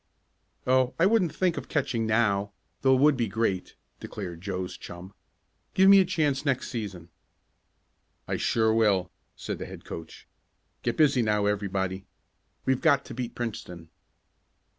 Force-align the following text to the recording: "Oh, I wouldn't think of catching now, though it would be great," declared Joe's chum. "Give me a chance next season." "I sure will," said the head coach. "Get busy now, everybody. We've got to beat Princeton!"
"Oh, 0.65 0.95
I 0.97 1.05
wouldn't 1.05 1.31
think 1.35 1.57
of 1.57 1.67
catching 1.69 2.07
now, 2.07 2.53
though 2.81 2.95
it 2.95 2.99
would 3.01 3.15
be 3.15 3.27
great," 3.27 3.75
declared 3.99 4.41
Joe's 4.41 4.75
chum. 4.75 5.13
"Give 5.75 5.89
me 5.91 5.99
a 5.99 6.05
chance 6.05 6.43
next 6.43 6.69
season." 6.71 7.09
"I 8.27 8.37
sure 8.37 8.73
will," 8.73 9.11
said 9.35 9.59
the 9.59 9.67
head 9.67 9.85
coach. 9.85 10.27
"Get 10.81 10.97
busy 10.97 11.21
now, 11.21 11.45
everybody. 11.45 12.07
We've 12.65 12.81
got 12.81 13.05
to 13.05 13.13
beat 13.13 13.35
Princeton!" 13.35 13.89